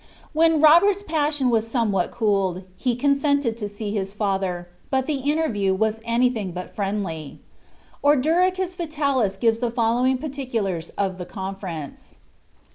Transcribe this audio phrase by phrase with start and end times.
[0.33, 6.01] When Robert's passion was somewhat cooled, he consented see his father, bnt the interview was
[6.03, 7.39] anything but friendly.
[8.03, 12.15] Orderi ti Vitalifl gives the following particulars of the conference.